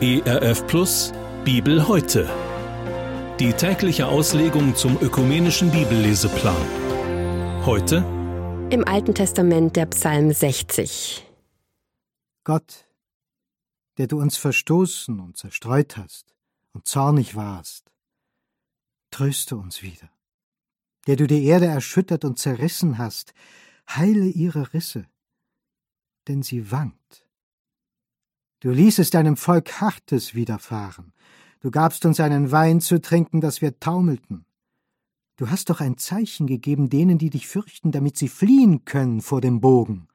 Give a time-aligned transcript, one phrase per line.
[0.00, 1.12] ERF Plus
[1.44, 2.30] Bibel heute.
[3.40, 6.56] Die tägliche Auslegung zum ökumenischen Bibelleseplan.
[7.66, 7.96] Heute
[8.70, 11.26] im Alten Testament der Psalm 60.
[12.44, 12.86] Gott,
[13.96, 16.34] der du uns verstoßen und zerstreut hast
[16.72, 17.90] und zornig warst,
[19.10, 20.10] tröste uns wieder.
[21.06, 23.32] Der du die Erde erschüttert und zerrissen hast,
[23.88, 25.06] heile ihre Risse,
[26.28, 27.27] denn sie wankt.
[28.60, 31.12] Du ließest deinem Volk Hartes widerfahren.
[31.60, 34.46] Du gabst uns einen Wein zu trinken, dass wir taumelten.
[35.36, 39.40] Du hast doch ein Zeichen gegeben denen, die dich fürchten, damit sie fliehen können vor
[39.40, 40.08] dem Bogen.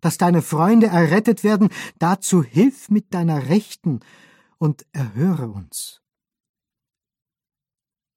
[0.00, 1.68] Dass deine Freunde errettet werden,
[2.00, 4.00] dazu hilf mit deiner Rechten
[4.58, 6.02] und erhöre uns.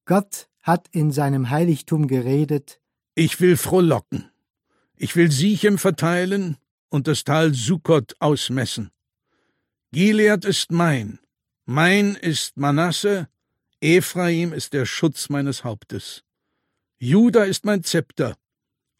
[0.06, 2.82] Gott hat in seinem Heiligtum geredet,
[3.14, 4.32] Ich will frohlocken,
[4.96, 6.58] ich will Sichem verteilen
[6.90, 8.92] und das Tal Sukkot ausmessen.
[9.94, 11.20] Gilead ist mein,
[11.66, 13.30] mein ist Manasse,
[13.80, 16.26] Ephraim ist der Schutz meines Hauptes.
[17.00, 18.38] Juda ist mein Zepter,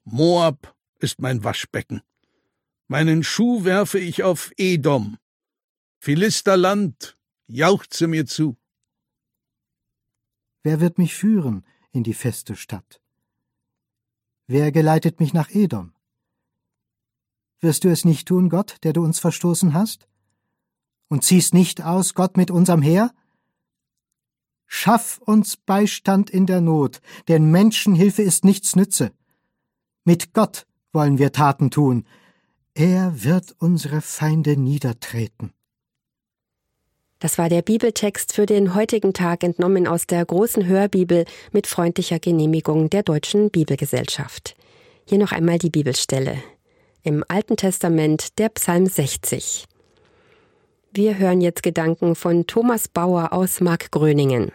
[0.06, 2.04] Moab ist mein Waschbecken.
[2.88, 5.18] Meinen Schuh werfe ich auf Edom.
[6.00, 8.56] Philisterland, jauchze mir zu.
[10.64, 13.02] Wer wird mich führen in die feste Stadt?
[14.48, 15.94] Wer geleitet mich nach Edom?
[17.60, 20.08] Wirst du es nicht tun, Gott, der du uns verstoßen hast?
[21.10, 23.12] Und ziehst nicht aus, Gott mit unserem Heer?
[24.66, 29.12] Schaff uns Beistand in der Not, denn Menschenhilfe ist nichts nütze.
[30.04, 32.06] Mit Gott wollen wir Taten tun,
[32.74, 35.52] er wird unsere Feinde niedertreten.
[37.20, 42.20] Das war der Bibeltext für den heutigen Tag entnommen aus der großen Hörbibel mit freundlicher
[42.20, 44.56] Genehmigung der Deutschen Bibelgesellschaft.
[45.06, 46.38] Hier noch einmal die Bibelstelle.
[47.02, 49.66] Im Alten Testament der Psalm 60.
[50.92, 54.52] Wir hören jetzt Gedanken von Thomas Bauer aus Markgröningen.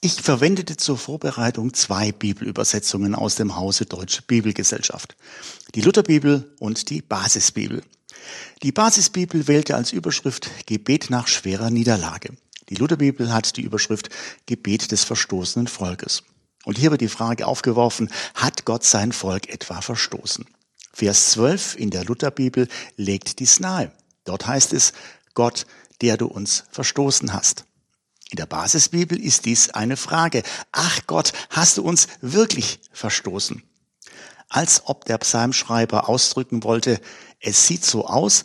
[0.00, 5.16] Ich verwendete zur Vorbereitung zwei Bibelübersetzungen aus dem Hause Deutsche Bibelgesellschaft.
[5.74, 7.82] Die Lutherbibel und die Basisbibel.
[8.62, 12.32] Die Basisbibel wählte als Überschrift Gebet nach schwerer Niederlage.
[12.70, 14.08] Die Lutherbibel hat die Überschrift
[14.46, 16.22] Gebet des verstoßenen Volkes.
[16.64, 20.46] Und hier wird die Frage aufgeworfen, hat Gott sein Volk etwa verstoßen?
[20.92, 23.92] Vers 12 in der Lutherbibel legt dies nahe.
[24.24, 24.92] Dort heißt es,
[25.34, 25.66] Gott,
[26.00, 27.64] der du uns verstoßen hast.
[28.30, 30.42] In der Basisbibel ist dies eine Frage.
[30.70, 33.62] Ach Gott, hast du uns wirklich verstoßen?
[34.48, 37.00] Als ob der Psalmschreiber ausdrücken wollte,
[37.40, 38.44] es sieht so aus,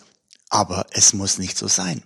[0.49, 2.03] aber es muss nicht so sein.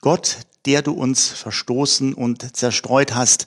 [0.00, 3.46] Gott, der du uns verstoßen und zerstreut hast,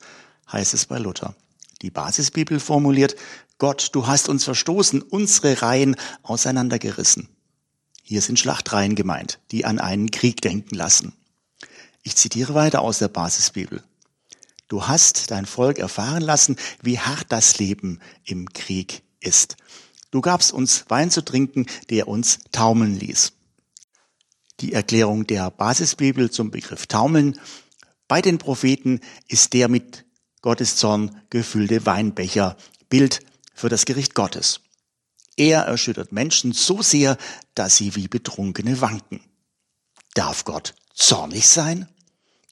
[0.52, 1.36] heißt es bei Luther.
[1.82, 3.16] Die Basisbibel formuliert,
[3.58, 7.30] Gott, du hast uns verstoßen, unsere Reihen auseinandergerissen.
[8.06, 11.14] Hier sind Schlachtreihen gemeint, die an einen Krieg denken lassen.
[12.04, 13.82] Ich zitiere weiter aus der Basisbibel.
[14.68, 19.56] Du hast dein Volk erfahren lassen, wie hart das Leben im Krieg ist.
[20.12, 23.32] Du gabst uns Wein zu trinken, der uns taumeln ließ.
[24.60, 27.40] Die Erklärung der Basisbibel zum Begriff Taumeln
[28.10, 30.06] bei den Propheten ist der mit
[30.42, 32.58] Gottes Zorn gefüllte Weinbecher,
[32.90, 33.22] Bild
[33.56, 34.63] für das Gericht Gottes.
[35.36, 37.18] Er erschüttert Menschen so sehr,
[37.56, 39.22] dass sie wie Betrunkene wanken.
[40.14, 41.88] Darf Gott zornig sein?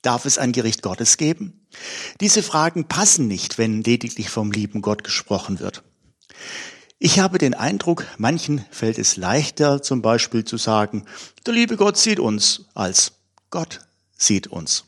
[0.02, 1.68] Darf es ein Gericht Gottes geben?
[2.20, 5.84] Diese Fragen passen nicht, wenn lediglich vom lieben Gott gesprochen wird.
[6.98, 11.06] Ich habe den Eindruck, manchen fällt es leichter, zum Beispiel zu sagen,
[11.46, 13.14] der liebe Gott sieht uns, als
[13.50, 13.82] Gott
[14.18, 14.86] sieht uns.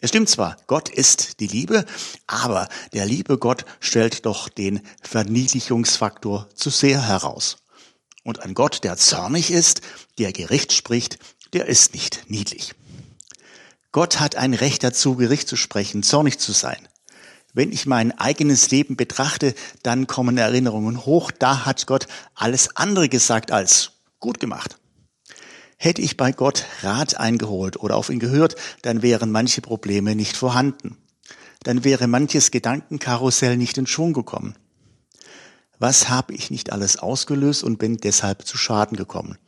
[0.00, 1.84] Es stimmt zwar, Gott ist die Liebe,
[2.26, 7.58] aber der liebe Gott stellt doch den Verniedlichungsfaktor zu sehr heraus.
[8.24, 9.82] Und ein Gott, der zornig ist,
[10.18, 11.18] der Gericht spricht,
[11.52, 12.74] der ist nicht niedlich.
[13.92, 16.88] Gott hat ein Recht dazu, Gericht zu sprechen, zornig zu sein.
[17.52, 23.08] Wenn ich mein eigenes Leben betrachte, dann kommen Erinnerungen hoch, da hat Gott alles andere
[23.08, 24.79] gesagt als gut gemacht.
[25.82, 30.36] Hätte ich bei Gott Rat eingeholt oder auf ihn gehört, dann wären manche Probleme nicht
[30.36, 30.98] vorhanden.
[31.62, 34.56] Dann wäre manches Gedankenkarussell nicht in Schwung gekommen.
[35.78, 39.38] Was habe ich nicht alles ausgelöst und bin deshalb zu Schaden gekommen?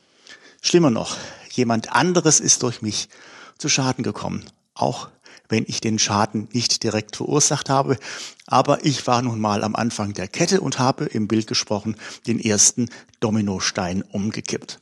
[0.62, 1.18] Schlimmer noch,
[1.50, 3.10] jemand anderes ist durch mich
[3.58, 4.42] zu Schaden gekommen,
[4.72, 5.10] auch
[5.50, 7.98] wenn ich den Schaden nicht direkt verursacht habe,
[8.46, 11.96] aber ich war nun mal am Anfang der Kette und habe im Bild gesprochen
[12.26, 12.88] den ersten
[13.20, 14.81] Dominostein umgekippt.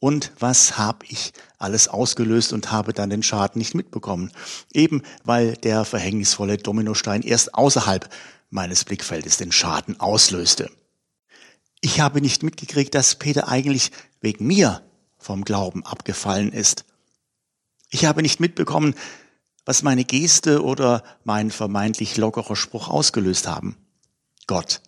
[0.00, 4.30] Und was habe ich alles ausgelöst und habe dann den Schaden nicht mitbekommen?
[4.72, 8.08] Eben weil der verhängnisvolle Dominostein erst außerhalb
[8.50, 10.70] meines Blickfeldes den Schaden auslöste.
[11.80, 13.90] Ich habe nicht mitgekriegt, dass Peter eigentlich
[14.20, 14.82] wegen mir
[15.18, 16.84] vom Glauben abgefallen ist.
[17.90, 18.94] Ich habe nicht mitbekommen,
[19.64, 23.76] was meine Geste oder mein vermeintlich lockerer Spruch ausgelöst haben.
[24.46, 24.80] Gott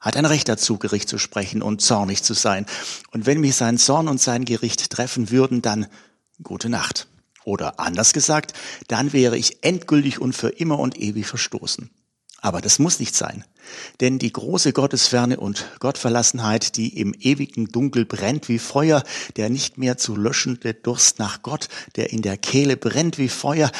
[0.00, 2.66] hat ein Recht dazu, Gericht zu sprechen und zornig zu sein.
[3.10, 5.86] Und wenn mich sein Zorn und sein Gericht treffen würden, dann
[6.42, 7.06] gute Nacht.
[7.44, 8.52] Oder anders gesagt,
[8.88, 11.90] dann wäre ich endgültig und für immer und ewig verstoßen.
[12.42, 13.44] Aber das muss nicht sein.
[14.00, 19.02] Denn die große Gottesferne und Gottverlassenheit, die im ewigen Dunkel brennt wie Feuer,
[19.36, 23.70] der nicht mehr zu löschende Durst nach Gott, der in der Kehle brennt wie Feuer,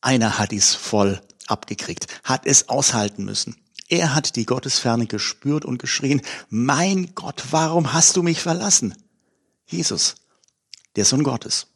[0.00, 3.56] einer hat dies voll abgekriegt, hat es aushalten müssen.
[3.88, 6.20] Er hat die Gottesferne gespürt und geschrien,
[6.50, 8.94] mein Gott, warum hast du mich verlassen?
[9.66, 10.16] Jesus,
[10.96, 11.68] der Sohn Gottes.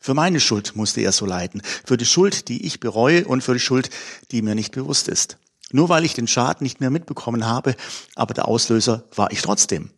[0.00, 3.52] Für meine Schuld musste er so leiden, für die Schuld, die ich bereue und für
[3.52, 3.90] die Schuld,
[4.30, 5.38] die mir nicht bewusst ist.
[5.70, 7.76] Nur weil ich den Schaden nicht mehr mitbekommen habe,
[8.14, 9.90] aber der Auslöser war ich trotzdem.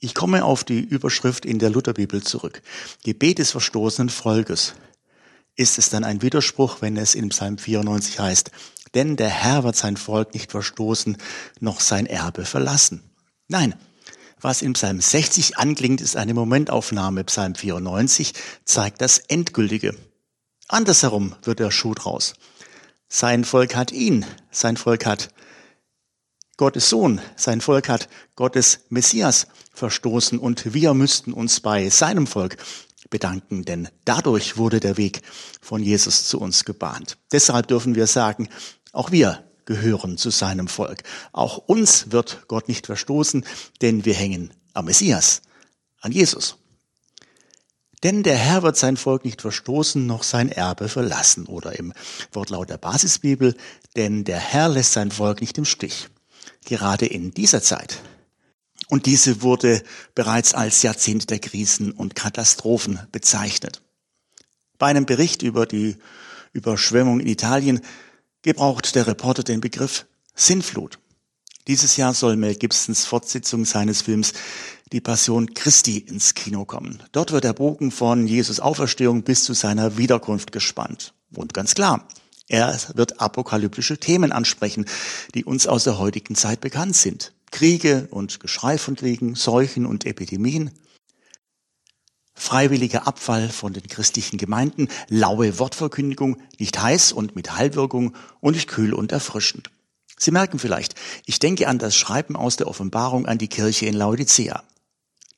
[0.00, 2.60] Ich komme auf die Überschrift in der Lutherbibel zurück.
[3.04, 4.74] Gebet des verstoßenen Volkes.
[5.54, 8.50] Ist es dann ein Widerspruch, wenn es in Psalm 94 heißt,
[8.94, 11.16] denn der Herr wird sein Volk nicht verstoßen,
[11.60, 13.02] noch sein Erbe verlassen?
[13.48, 13.74] Nein,
[14.40, 17.24] was in Psalm 60 anklingt, ist eine Momentaufnahme.
[17.24, 18.32] Psalm 94
[18.64, 19.94] zeigt das Endgültige.
[20.68, 22.34] Andersherum wird der Schuh draus.
[23.08, 25.28] Sein Volk hat ihn, sein Volk hat
[26.56, 32.56] Gottes Sohn, sein Volk hat Gottes Messias verstoßen und wir müssten uns bei seinem Volk
[33.12, 35.22] bedanken, denn dadurch wurde der Weg
[35.60, 37.18] von Jesus zu uns gebahnt.
[37.30, 38.48] Deshalb dürfen wir sagen,
[38.90, 41.04] auch wir gehören zu seinem Volk.
[41.30, 43.44] Auch uns wird Gott nicht verstoßen,
[43.80, 45.42] denn wir hängen am Messias,
[46.00, 46.56] an Jesus.
[48.02, 51.46] Denn der Herr wird sein Volk nicht verstoßen, noch sein Erbe verlassen.
[51.46, 51.92] Oder im
[52.32, 53.54] Wortlaut der Basisbibel,
[53.94, 56.08] denn der Herr lässt sein Volk nicht im Stich.
[56.64, 58.02] Gerade in dieser Zeit.
[58.92, 59.82] Und diese wurde
[60.14, 63.80] bereits als Jahrzehnt der Krisen und Katastrophen bezeichnet.
[64.76, 65.96] Bei einem Bericht über die
[66.52, 67.80] Überschwemmung in Italien
[68.42, 70.04] gebraucht der Reporter den Begriff
[70.34, 70.98] Sinnflut.
[71.68, 74.34] Dieses Jahr soll Mel Gibsons Fortsetzung seines Films
[74.92, 77.02] Die Passion Christi ins Kino kommen.
[77.12, 81.14] Dort wird der Bogen von Jesus Auferstehung bis zu seiner Wiederkunft gespannt.
[81.34, 82.06] Und ganz klar,
[82.46, 84.84] er wird apokalyptische Themen ansprechen,
[85.34, 87.32] die uns aus der heutigen Zeit bekannt sind.
[87.52, 90.72] Kriege und Geschrei von Kriegen, Seuchen und Epidemien,
[92.34, 98.68] freiwilliger Abfall von den christlichen Gemeinden, laue Wortverkündigung, nicht heiß und mit Heilwirkung und nicht
[98.68, 99.70] kühl und erfrischend.
[100.18, 100.94] Sie merken vielleicht,
[101.26, 104.64] ich denke an das Schreiben aus der Offenbarung an die Kirche in Laodicea.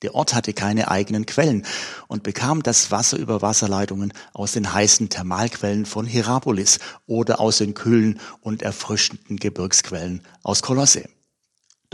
[0.03, 1.67] Der Ort hatte keine eigenen Quellen
[2.07, 7.75] und bekam das Wasser über Wasserleitungen aus den heißen Thermalquellen von Hierapolis oder aus den
[7.75, 11.09] kühlen und erfrischenden Gebirgsquellen aus Kolosse.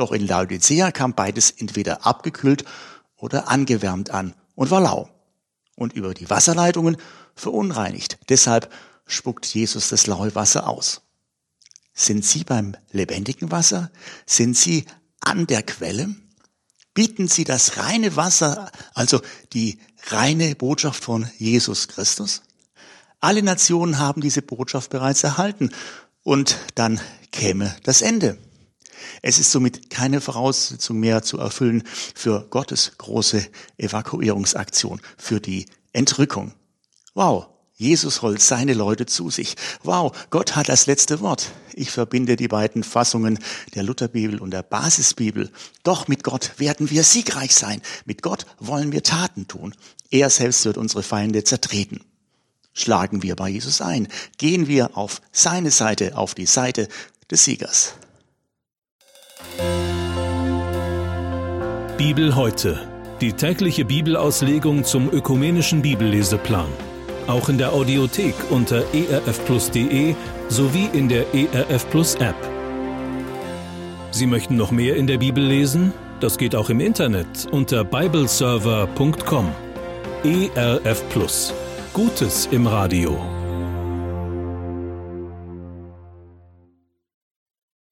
[0.01, 2.65] Doch in Laodicea kam beides entweder abgekühlt
[3.17, 5.11] oder angewärmt an und war lau
[5.77, 6.97] und über die Wasserleitungen
[7.35, 8.17] verunreinigt.
[8.31, 8.73] Deshalb
[9.05, 11.03] spuckt Jesus das laue Wasser aus.
[11.93, 13.91] Sind Sie beim lebendigen Wasser?
[14.25, 14.87] Sind Sie
[15.21, 16.09] an der Quelle?
[16.95, 19.21] Bieten Sie das reine Wasser, also
[19.53, 22.41] die reine Botschaft von Jesus Christus?
[23.21, 25.69] Alle Nationen haben diese Botschaft bereits erhalten
[26.23, 28.39] und dann käme das Ende.
[29.23, 31.83] Es ist somit keine Voraussetzung mehr zu erfüllen
[32.15, 33.47] für Gottes große
[33.79, 36.53] Evakuierungsaktion, für die Entrückung.
[37.15, 37.49] Wow,
[37.81, 39.55] Jesus holt seine Leute zu sich.
[39.83, 41.51] Wow, Gott hat das letzte Wort.
[41.73, 43.39] Ich verbinde die beiden Fassungen
[43.75, 45.51] der Lutherbibel und der Basisbibel.
[45.83, 47.81] Doch mit Gott werden wir siegreich sein.
[48.05, 49.75] Mit Gott wollen wir Taten tun.
[50.11, 52.01] Er selbst wird unsere Feinde zertreten.
[52.75, 54.09] Schlagen wir bei Jesus ein.
[54.37, 56.87] Gehen wir auf seine Seite, auf die Seite
[57.31, 57.95] des Siegers.
[61.97, 62.81] Bibel heute.
[63.21, 66.69] Die tägliche Bibelauslegung zum ökumenischen Bibelleseplan.
[67.27, 70.15] Auch in der Audiothek unter erfplus.de
[70.49, 72.35] sowie in der ERF Plus App.
[74.11, 75.93] Sie möchten noch mehr in der Bibel lesen?
[76.21, 79.49] Das geht auch im Internet unter bibleserver.com.
[80.25, 81.55] ERF Plus.
[81.93, 83.40] Gutes im Radio.